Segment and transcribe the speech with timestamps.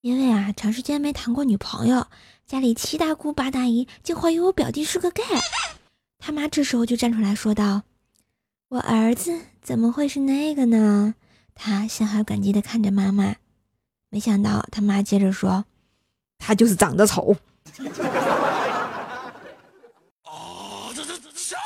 [0.00, 2.06] 因为啊，长时间没谈过女朋友，
[2.46, 5.22] 家里七大姑八大姨竟怀疑我表弟是个 gay。
[6.18, 7.82] 他妈这时候就站出来说道
[8.68, 11.14] ：“我儿子怎么会是那个呢？”
[11.54, 13.36] 他心怀感激的看着妈妈，
[14.08, 15.66] 没想到他妈接着说
[16.40, 17.36] ：“他就是长得丑。”
[20.24, 21.58] 哦，这这这笑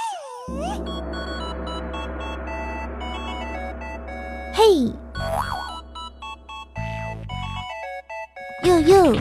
[4.53, 4.93] 嘿，
[8.65, 9.13] 呦呦！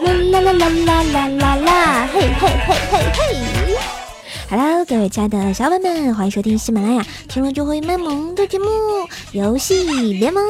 [0.00, 2.08] 啦啦啦啦啦啦啦啦！
[2.12, 3.20] 嘿嘿嘿嘿嘿
[4.50, 8.66] ！Hello，各位亲爱的小伙伴们，欢迎收听喜马拉雅《听了就会卖萌》的节目
[9.30, 10.42] 《游戏联盟》，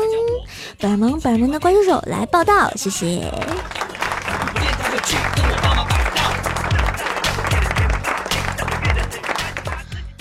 [0.79, 3.31] 本萌本萌的怪兽手来报道，谢谢。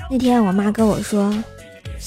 [0.10, 1.34] 那天我妈跟我说：“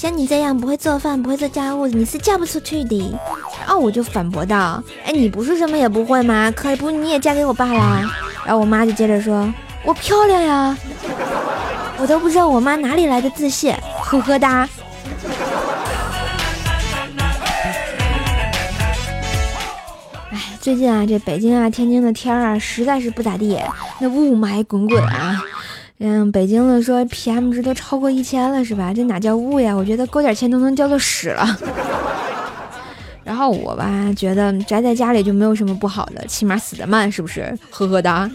[0.01, 3.15] 像你这样不会做饭、不会做家务，你是嫁不出去的。”
[3.61, 6.51] 然后我就反驳道：“哎，你不是什么也不会吗？
[6.57, 8.11] 可不你也嫁给我爸啦？”
[8.47, 9.53] 然后我妈就接着说
[9.85, 10.75] ：“我漂亮呀！”
[12.01, 14.67] 我都不知道我妈哪里来的自信，呵呵哒。
[20.31, 23.61] 哎，最近啊，这北京啊、天津的天儿啊，实在是不咋地，
[23.99, 25.40] 那雾霾滚滚啊。
[26.03, 28.91] 嗯，北京的说 PM 值都超过一千了，是吧？
[28.93, 29.75] 这哪叫雾呀？
[29.77, 31.59] 我觉得勾点钱都能叫做屎了。
[33.23, 37.55] 然后我吧，觉得宅在家里就没有什么不好的，起码死得慢，是不是？
[37.69, 38.29] 呵呵哒。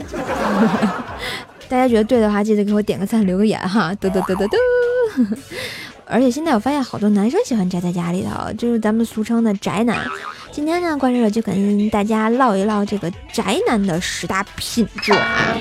[1.67, 3.91] 大家觉得对的话，记得给我点个赞，留个言哈。
[3.99, 4.55] 嘚嘚嘚嘚嘚。
[6.05, 10.05] 而且现在我发现好多男生喜欢宅在家里头，就是咱们俗称的宅男。
[10.51, 15.57] 今天呢，关注就跟大家唠一唠这个宅男的十大品质啊。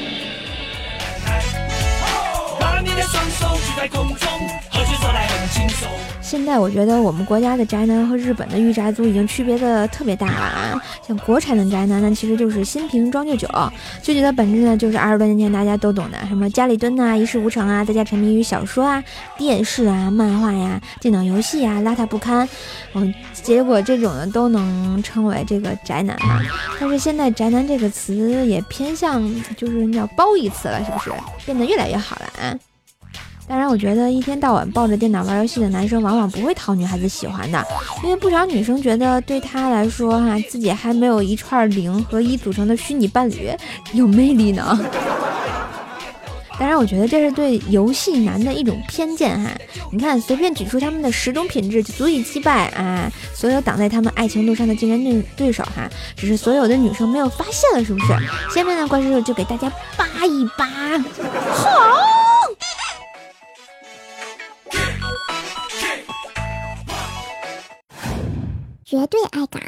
[6.21, 10.83] 现在我觉得我们国家的宅男和日本的御宅族已经区别的特别大了啊！
[11.07, 13.49] 像国产的宅男呢，其实就是新瓶装旧酒，
[14.03, 19.05] 旧酒的本质呢，就是二十多年前大家都懂的，什么家里蹲呐、一事无成啊，在家沉迷于小说啊、
[19.39, 22.49] 电视啊、漫画呀、电脑游戏啊，邋遢不堪。
[22.95, 26.43] 嗯，结果这种呢都能称为这个宅男哈。
[26.81, 29.23] 但是现在宅男这个词也偏向
[29.57, 31.13] 就是叫褒义词了，是不是？
[31.47, 32.59] 变得越来越好了啊！
[33.47, 37.63] 当然，我觉得一天到晚抱着电脑玩游戏的男生，往往不会讨女孩子喜欢的，
[38.03, 43.51] 因为不少女生觉得对他来说，哈，自己还没有一串零和一组成的虚拟伴侣
[43.93, 44.79] 有魅力呢。
[46.59, 49.51] 当然，我觉得这是对游戏男的一种偏见哈。
[49.93, 55.89] 你看，随便举出他们的十种品质，就足以击败啊所有挡在他们爱情路上的竞争对对手哈。
[56.17, 58.07] 只是所有的女生没有发现了，是不是？
[58.55, 60.65] 下面呢，怪兽就给大家扒一扒，
[61.53, 61.69] 好。
[68.95, 69.61] 绝对爱岗。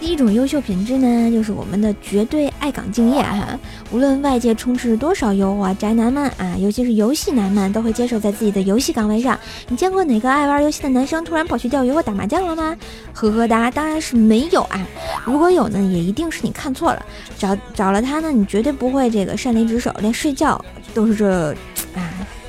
[0.00, 3.56] 第一种优秀品质呢，就是我们的绝对爱岗敬业哈。
[3.92, 9.38] 无论外界充斥多少诱惑，宅男们啊，尤其是游戏男们，都会坚守在自己的游戏岗位上。
[9.68, 12.76] 你见过哪个爱玩游戏的男生突然跑去钓鱼或打麻将了吗？
[13.12, 14.84] 呵呵哒，当然是没有啊。
[15.24, 17.06] 如果有呢，也一定是你看错了。
[17.38, 20.60] 找找了他呢，你绝对不会这个擅离职守，连睡觉
[20.92, 21.54] 都是这。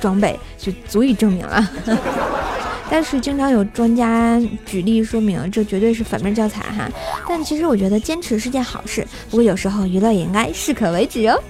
[0.00, 1.70] 装备就足以证明了，
[2.90, 6.88] 但是经常有专家举例说明，这绝对是反面教材哈。
[7.28, 11.40] 但其实我觉得坚持是件好事，不过有时候娱乐也应该适可为止哟。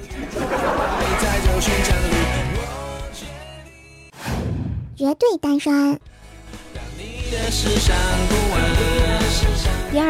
[4.97, 5.99] 绝对单身。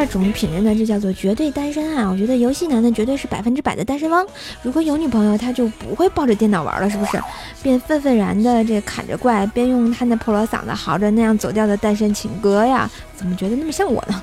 [0.00, 2.08] 二种品质呢，就叫做绝对单身啊！
[2.10, 4.26] 我觉得游戏男呢，绝对是百分之百的单身汪。
[4.62, 7.20] 如果有女朋友，他就不会抱着电脑玩了，是不是？
[7.62, 12.90] 便愤愤然的这砍着怪，边用他那破锣嗓子嚎着那样走调的单身情歌呀？
[13.14, 14.22] 怎么觉得那么像我呢？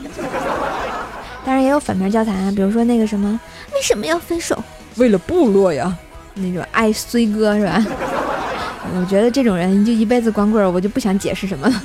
[1.46, 3.40] 当然也有反面教材啊，比如说那个什么，
[3.76, 4.58] 为什么要分手？
[4.96, 5.96] 为了部落呀，
[6.34, 7.86] 那种爱衰哥是吧？
[9.00, 11.84] 我觉得这种人就一辈子光棍，我就不想解释什么了。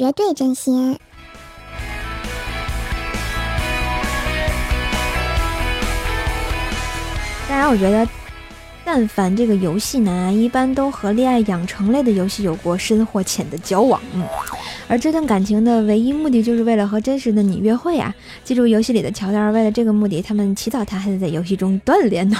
[0.00, 0.98] 绝对真心。
[7.46, 8.08] 当然，我觉得，
[8.82, 14.00] 但凡这个游戏男，一般都和恋爱养成类的游戏有过深或浅的交往。
[14.14, 14.24] 嗯
[14.88, 18.14] 而这段感情的唯一目的，就是为了和真实的你约会啊！
[18.42, 22.38] 记住游戏里的桥段，为了这个目的，他们起早贪黑的在游戏中锻炼呢。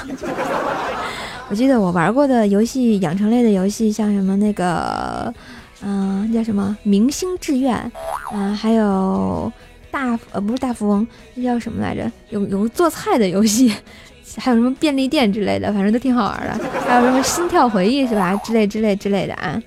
[1.51, 5.35] 我记得我玩过的游戏养成类的游戏，像什么那个。
[5.83, 7.91] 嗯，叫什么明星志愿？
[8.33, 9.51] 嗯，还有
[9.91, 12.11] 大呃不是大富翁，那叫什么来着？
[12.29, 13.75] 有有个做菜的游戏，
[14.37, 16.65] 还有什么便利店之类的，反正都挺好玩的。
[16.87, 18.35] 还有什么心跳回忆是吧？
[18.45, 19.61] 之类之类之类的啊。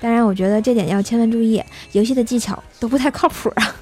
[0.00, 1.62] 当然，我觉得这点要千万注意，
[1.92, 3.74] 游戏的技巧都不太靠谱啊。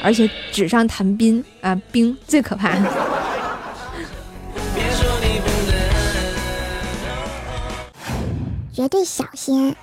[0.00, 2.78] 而且纸上谈兵啊，兵最可怕。
[8.72, 9.74] 绝对小心。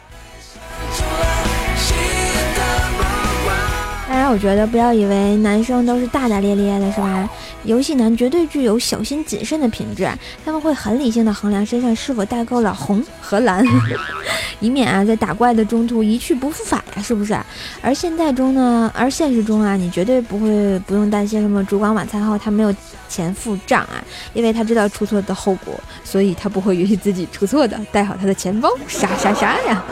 [4.25, 7.29] 然，我觉得不要以为男生都是大大咧咧的，是吧？
[7.63, 10.09] 游戏男绝对具有小心谨慎的品质，
[10.43, 13.63] 他们会很理性的衡量身上是否带够了红和蓝，
[14.59, 17.37] 以免啊在打怪的中途一去不复返呀，是不是？
[17.81, 22.73] 而现在中呢，而现实中啊，你绝对不会不用担心什么烛光晚餐后他没有
[23.07, 29.83] 钱付账啊，因为他知道出错的后果，所以他不会允许自己出错的，带好他的钱包，啥啥啥呀。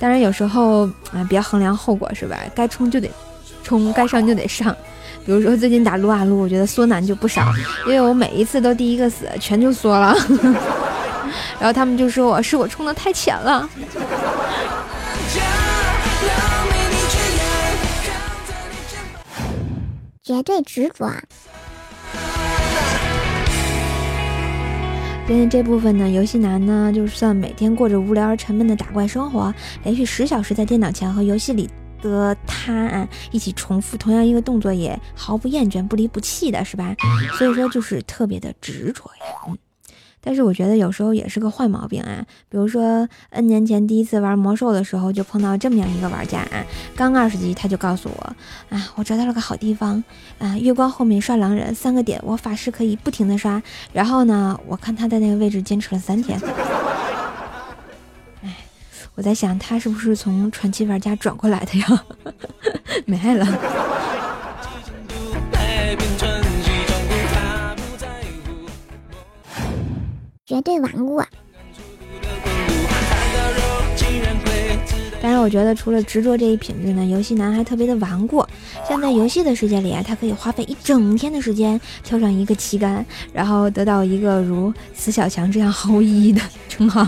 [0.00, 2.38] 当然，有时候啊，别衡量后果是吧？
[2.54, 3.10] 该冲就得
[3.64, 4.74] 冲，该上就得上。
[5.26, 7.52] 比如说最近打撸啊撸，我觉得缩男就不少，
[7.86, 10.16] 因为我每一次都第一个死，全就缩了。
[11.58, 13.68] 然后他们就说我是我冲的太浅了。
[20.22, 21.10] 绝对执着。
[25.28, 29.54] 跟这部分呢，游戏男呢，就算每天过着无聊而沉闷的打怪生活，
[29.84, 31.68] 连续十小时在电脑前和游戏里
[32.00, 36.96] 的他一起重复同样一个动作，也毫不厌倦、不离不弃的，是吧？
[37.36, 39.36] 所以说就是特别的执着呀。
[39.48, 39.58] 嗯。
[40.20, 46.64] 但是我觉得有时候也是个坏毛病啊，比如说 N 年前第一次玩魔兽的时候，就碰到这么样一个玩家啊，
[46.96, 48.36] 刚二十级他就告诉我
[48.76, 50.02] 啊，我找到了个好地方
[50.38, 53.62] 啊，月光后面刷狼人三个点，我法师可以不停的刷，
[53.92, 56.40] 然后呢，我看他在那个位置坚持了三天，
[58.42, 58.56] 哎，
[59.14, 62.04] 我在想他是不是从传奇玩家转过来的呀？
[63.06, 63.46] 没爱了。
[70.48, 71.22] 绝对玩过。
[75.20, 78.42] 当然，我觉得除了执着这一品质呢，游戏男还特别的顽固。
[78.88, 87.06] 像在游戏的世界里啊，他可以花费一整天的时间跳上一个旗杆，然后得到一个如死小强这样毫无意义的称号。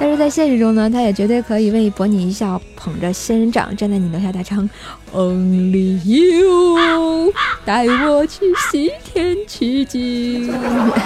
[0.00, 4.70] 但是在现实中呢，他也绝对可以为博你一笑，捧着仙人掌站在你楼下大唱
[5.12, 7.32] Only You，
[7.64, 10.52] 带我去西天取经。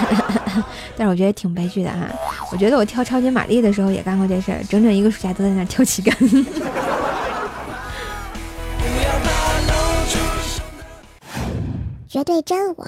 [0.95, 2.07] 但是我觉得挺悲剧的哈，
[2.51, 6.15] 我觉得我跳超级玛丽的时候也干过这事儿，整整一个暑假都在那跳旗杆。
[12.07, 12.87] 绝对真我。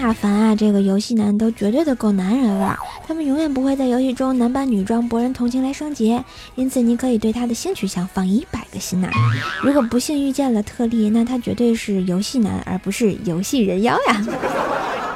[0.00, 6.18] 大凡啊，这个游戏男都绝对的够男人味儿，他们永远不会在游戏中男扮女装博人同情来升级，
[6.54, 9.10] 因此你可以对他的性取向放一百个心呐。
[9.62, 14.26] 如果不幸遇见了特例，那他绝对是游戏男，而不是游戏人妖呀。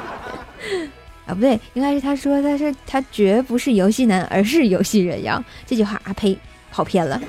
[1.25, 5.43] 啊，不对，应该是他说他是他绝不是游戏男，而是游戏人妖。
[5.65, 6.37] 这句话啊呸，
[6.71, 7.19] 跑偏了。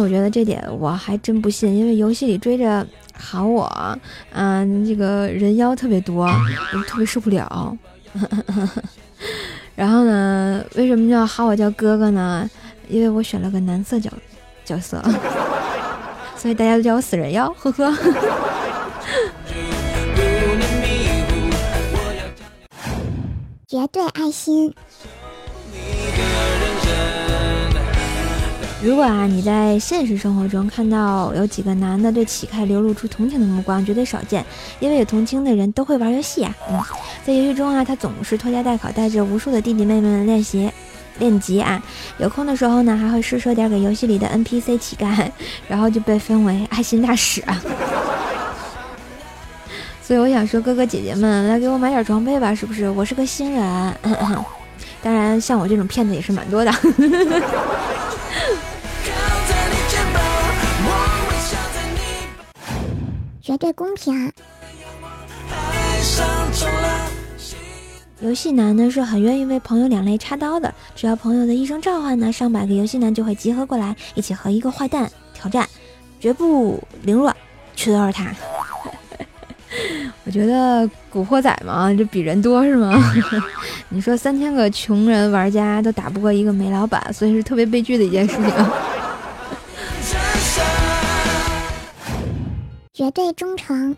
[0.00, 3.98] 我觉得这点我还真不信，因为游戏里追着喊我，
[4.32, 7.76] 嗯，这个人妖特别多，我特别受不了。
[9.76, 12.48] 然后呢，为什么要喊我叫哥哥呢？
[12.88, 14.10] 因为我选了个男色角
[14.64, 15.00] 角色，
[16.36, 17.96] 所以大家都叫我死人妖，呵呵。
[23.68, 24.74] 绝对爱心。
[28.82, 34.42] 如果啊，你在现实生活中看到有几个男的对乞丐流露出同情的目光，绝对少见，
[34.78, 36.56] 因为有同情的人都会玩游戏啊。
[36.70, 36.80] 嗯，
[37.22, 40.70] 在游戏中啊，他总是拖家带口，带着无数的弟弟妹妹们练习
[41.18, 41.82] 练级啊。
[42.16, 45.30] 有空的时候呢，还会施舍点给游戏里的 NPC 乞丐，
[45.68, 47.62] 然后就被封为爱心大使啊。
[50.02, 52.88] 所以我想说，哥哥姐姐们来给我买点装备吧，是不是？
[52.88, 53.94] 我是个新人，
[55.02, 56.72] 当然像我这种骗子也是蛮多的。
[63.50, 64.30] 绝对公平。
[68.20, 75.68] 游戏男呢是很愿意为朋友两肋插刀的，只要朋友的一声召唤呢，上百个游戏男就会集合过来，一起和一个坏蛋挑战，
[76.20, 77.34] 绝不凌乱，
[77.74, 78.32] 去都是他。
[80.24, 83.02] 我觉得古惑仔嘛，这比人多是吗？
[83.90, 88.44] 你说三千个穷人玩家都打不过一个煤老板，所以是特别悲剧的一件事情。
[93.00, 93.96] 绝对忠诚。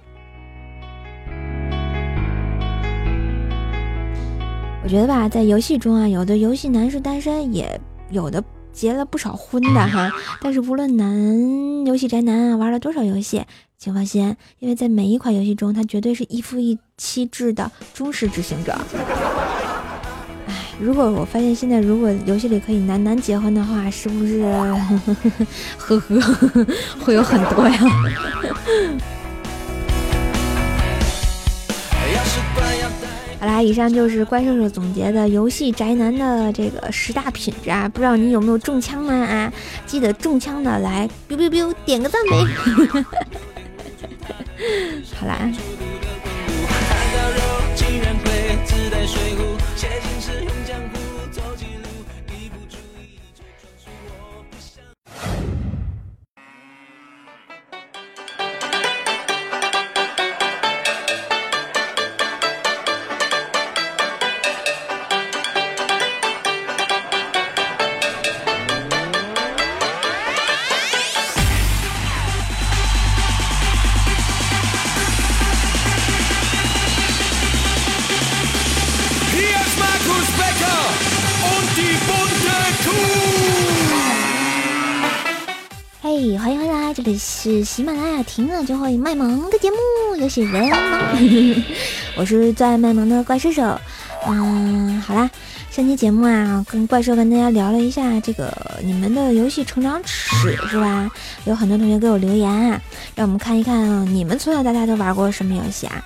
[4.85, 7.81] 我觉得吧，在游戏中啊，有的游戏男是单身，也
[8.11, 10.09] 有的结了不少婚的哈。
[10.41, 13.45] 但是无论男游戏宅男啊玩了多少游戏，
[13.77, 18.79] 请放心，因为在每一款游戏中，他绝对是一夫一妻制的忠实执行者。
[20.83, 24.43] 如果我发现现在如果游戏里可以男男结婚的话，是不是
[25.79, 26.21] 呵呵
[27.01, 27.79] 会有很多呀？
[33.39, 39.53] 好啦，以上就是怪兽兽总结的游戏宅男的这个十大品质啊，不知道你有没有中枪呢啊？
[39.87, 42.45] 记得中枪的来，biu biu biu，点个赞呗。
[45.15, 45.49] 好啦。
[87.05, 91.65] 这里是喜马拉雅听了就会卖萌的节目，游戏人萌，
[92.15, 93.77] 我是最爱卖萌的怪兽兽。
[94.29, 95.29] 嗯，好啦，
[95.69, 101.11] 上期节目啊，跟怪兽跟大家聊了一下这个你们的游戏成长史，是吧？
[101.45, 102.81] 有很多同学给我留言啊，
[103.17, 106.01] 让我们看一看你们从小到大都玩过什么游戏啊？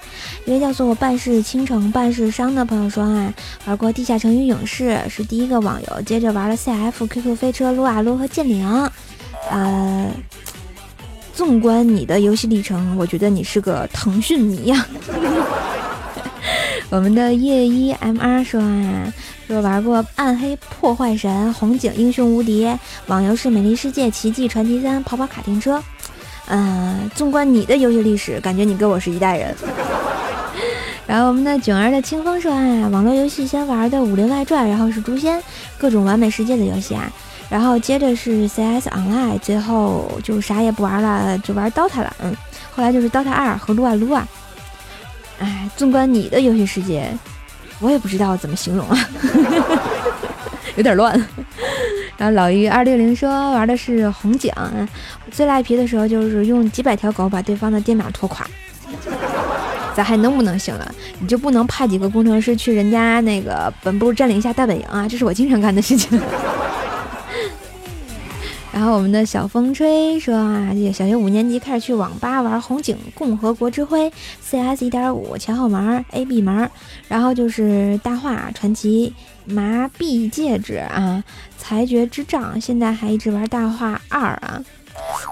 [0.46, 3.34] 一位叫做半世倾城半世伤的朋友说啊，
[3.66, 8.90] 玩过《地下城与勇士》，是第一个网游，接着玩了 CF、QQ 飞车、撸啊撸和剑灵。
[9.48, 10.10] 呃，
[11.36, 14.86] 纵观你的游戏历程，我觉得你是个腾讯迷呀。
[16.88, 19.12] 我们的夜一 MR 说啊，
[19.46, 22.64] 说玩过《暗黑破坏神》《红警英雄无敌》，
[23.08, 25.76] 网游是《美丽世界》《奇迹传奇三》《跑跑卡丁车》。
[26.46, 29.54] 嗯，纵观你的游戏历史，感觉你跟我是一代人。
[31.06, 35.38] 然后我们的囧儿的清风说啊，网络游戏先玩的《武林外传》，然后是《诛仙》，
[35.76, 37.12] 各种完美世界的游戏啊。
[37.48, 42.16] 然后接着是 CS Online，最后就啥也不玩了，就玩 DOTA 了。
[42.22, 42.34] 嗯，
[42.74, 44.26] 后来就是 DOTA 二和撸啊撸啊。
[45.38, 47.08] 哎，纵观你的游戏世界，
[47.78, 48.98] 我也不知道怎么形容啊，
[50.76, 51.14] 有点乱。
[52.16, 54.52] 然后老于二六零说玩的是红警，
[55.30, 58.46] 最赖皮的时候就是用几百条狗把对方的电脑拖垮。
[59.94, 60.94] 咱还能不能行了？
[61.20, 65.06] 你就不能派几个工程师去人家那个本部占领一下大本营啊？
[65.08, 66.20] 这是我经常干的事情。
[68.76, 76.70] 然后我们的小风吹说啊，小学五年级开始去网吧玩红警、共和国之辉、CS 一点五、前后门、AB 门，
[77.08, 79.14] 然后就是大话传奇、
[79.46, 81.24] 麻痹戒指啊、
[81.56, 84.62] 裁决之杖，现在还一直玩大话二啊。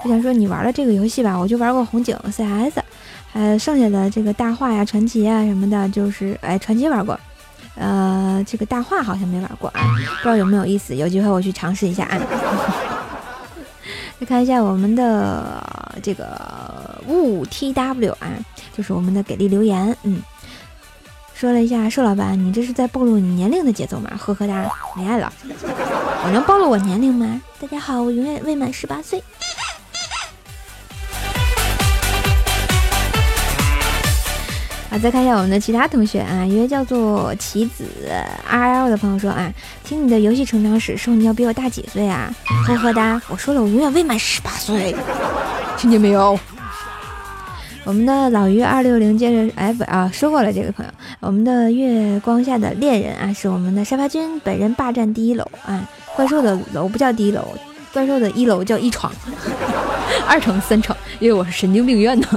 [0.03, 2.79] 我想说你玩了这个游戏吧，我就玩过红警、CS，
[3.33, 7.19] 呃，剩下的这个大话呀、传奇啊什么的，就是哎，传奇玩过，
[7.75, 9.81] 呃，这个大话好像没玩过啊，
[10.17, 12.19] 不知道有没有意思，有机会我去尝试一下啊。
[14.19, 15.61] 再看一下我们的
[16.01, 18.31] 这个雾 T W 啊，
[18.75, 20.21] 就是我们的给力留言，嗯，
[21.33, 24.09] 说了一下瘦老板，你这是在暴露你年龄的节奏吗？
[24.17, 25.31] 呵呵哒，没爱了，
[26.23, 27.41] 我能暴露我年龄吗？
[27.59, 29.21] 大家好，我永远未满十八岁。
[34.97, 37.83] 再看一下我们的其他同学啊，一位叫做棋子
[38.47, 39.51] R L 的朋友说啊，
[39.83, 42.33] 听你的游戏成长史，说你要比我大几岁啊？
[42.65, 44.95] 呵呵哒，我说了，我永远未满十八岁，
[45.77, 46.39] 听见没有？
[47.83, 57.45] 我们的老于二六零接着 F 啊，说过了这个朋友，我们的月光下的恋人啊，是我们的沙发君本人霸占第一楼啊，怪兽的楼不叫第一楼，
[57.93, 59.11] 怪兽的一楼叫一床，
[60.25, 62.27] 二床三床，因为我是神经病院的。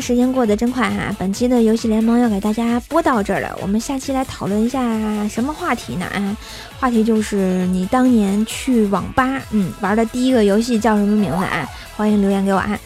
[0.00, 1.14] 时间过得真快哈！
[1.18, 4.80] 本期的游戏联盟要给大家播到这儿了，我们下期来讨论一下
[5.28, 6.06] 什么话题呢？
[6.06, 6.36] 啊，
[6.78, 11.68] 话题就是你当年去网吧，嗯，玩的第一个游戏叫什么名字啊？
[11.96, 12.78] 欢迎留言给我啊！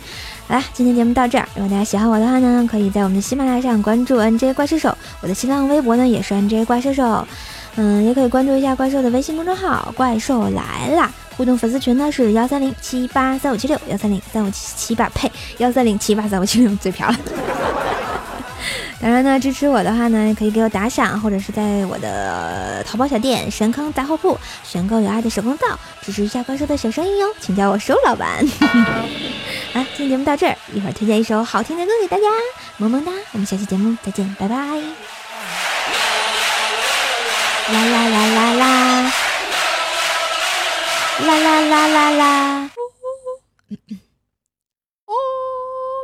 [0.46, 7.26] 好啦，今天节目到这儿，如果大家喜欢我的话呢，可以在我们的喜马拉雅上关注 NJ 怪兽手，我的新浪微博呢也是 NJ 怪兽手，
[7.76, 11.10] 嗯，也可以关注一下怪兽的微信公众号“怪兽来啦”。
[11.40, 17.18] 互动粉丝群呢是幺三零七八三五七六幺三零三五七七八呸幺三零七八三五七六最漂亮。
[19.00, 25.64] 当然呢，支持我的话呢，可以给我打赏，或者是在我的淘宝小店神坑杂货铺选购有爱的手工皂，
[26.02, 28.46] 支持一下高收的小生意哟，请叫我收老板。
[29.72, 32.24] 好，今天节目到这儿，一会儿推荐一首好听的歌给大家，
[32.76, 34.56] 萌萌哒，我们下期节目再见，拜拜。
[37.72, 39.12] 啦啦啦啦啦，
[41.26, 42.70] 啦啦啦啦啦。
[45.06, 45.12] 哦，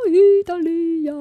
[0.09, 1.13] 意大利呀！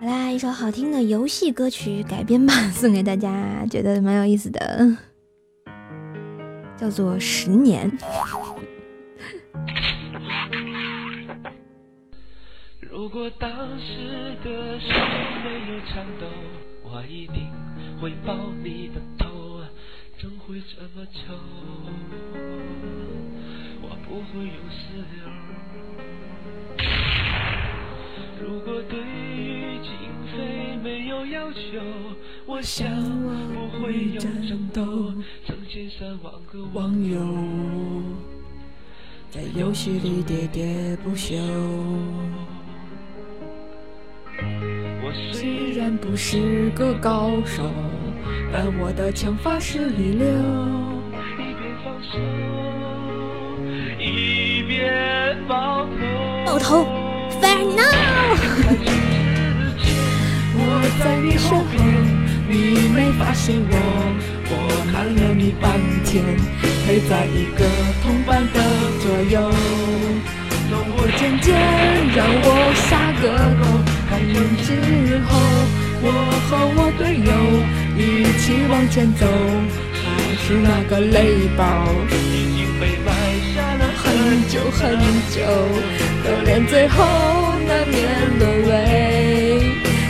[0.00, 4.86] 好啦，一首好听的游戏歌曲改编版送给大家，觉得蛮有意思的，
[6.84, 7.90] 叫做《十年》。
[12.78, 13.50] 如果当
[13.80, 14.88] 时的手
[15.42, 16.26] 没有颤抖，
[16.82, 17.50] 我一定
[18.02, 19.62] 会抱你的头，
[20.20, 21.32] 怎会这么丑？
[23.80, 25.24] 我不会用石榴。
[28.42, 29.90] 如果对于经
[30.36, 31.80] 费没有要求，
[32.46, 32.86] 我想
[33.54, 34.84] 我会有争斗，
[35.46, 37.18] 成千上万个网网友
[39.30, 41.34] 在游戏里喋喋不休。
[45.02, 47.70] 我虽虽然然不是个高手，
[48.50, 50.26] 但我的枪法是一流。
[51.36, 52.18] 一边放手，
[54.00, 55.90] 一边爆头。
[56.46, 56.86] 爆头
[57.38, 57.92] ，Fair now。
[60.56, 61.52] 我在你身后，
[62.48, 63.74] 你没发现我，
[64.50, 64.52] 我
[64.92, 66.22] 看了你半天，
[66.86, 67.64] 陪在一个
[68.02, 68.58] 同伴的
[69.00, 69.50] 左右。
[70.70, 71.54] 等我渐渐
[72.14, 72.48] 让我
[72.88, 73.24] 下个
[73.60, 73.62] 狗，
[74.08, 74.34] 看见
[74.64, 74.68] 之
[75.24, 75.28] 后，
[76.02, 76.06] 我
[76.48, 77.30] 和我队友
[77.96, 78.00] 一
[78.40, 79.26] 起往前走，
[80.02, 80.04] 还
[80.36, 81.62] 是那个雷包。
[82.10, 82.12] 已
[82.56, 83.08] 经被埋
[83.54, 84.04] 下了很
[84.48, 84.80] 久很
[85.30, 85.40] 久，
[86.22, 87.04] 可怜最后
[87.66, 87.96] 难免
[88.38, 88.72] 沦为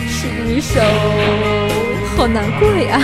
[0.08, 0.80] 失手，
[2.24, 2.98] 好难过呀。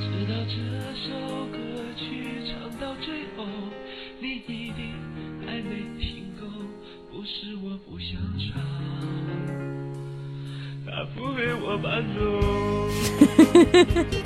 [0.00, 0.56] 直到这
[0.96, 1.12] 首
[1.52, 1.58] 歌
[1.94, 2.00] 曲
[2.48, 3.44] 唱到最后，
[4.18, 4.80] 你一定
[5.46, 6.46] 还没听够。
[7.10, 8.56] 不是我不想唱，
[10.86, 11.62] 他不给我。